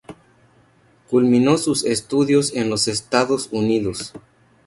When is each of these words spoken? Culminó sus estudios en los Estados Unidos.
Culminó 1.11 1.59
sus 1.59 1.85
estudios 1.85 2.55
en 2.55 2.71
los 2.71 2.87
Estados 2.87 3.49
Unidos. 3.51 4.13